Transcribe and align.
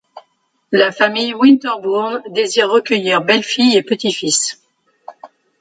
La 0.71 0.91
famille 0.91 1.35
Winterbourne 1.35 2.23
désire 2.31 2.71
recueillir 2.71 3.21
belle-fille 3.21 3.77
et 3.77 3.83
petit-fils. 3.83 4.59